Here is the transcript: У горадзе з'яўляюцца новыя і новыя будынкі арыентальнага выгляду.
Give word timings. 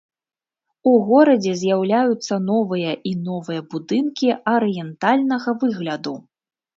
У 0.91 0.91
горадзе 1.09 1.51
з'яўляюцца 1.57 2.37
новыя 2.47 2.91
і 3.09 3.11
новыя 3.27 3.61
будынкі 3.73 4.27
арыентальнага 4.53 5.49
выгляду. 5.65 6.15